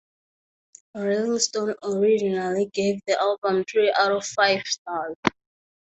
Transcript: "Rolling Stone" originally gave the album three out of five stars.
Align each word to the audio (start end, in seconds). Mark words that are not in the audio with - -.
"Rolling 0.95 1.37
Stone" 1.37 1.75
originally 1.83 2.65
gave 2.73 3.01
the 3.05 3.19
album 3.21 3.63
three 3.71 3.93
out 3.95 4.11
of 4.11 4.25
five 4.25 4.63
stars. 4.65 5.15